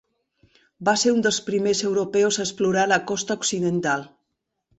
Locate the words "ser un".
1.01-1.19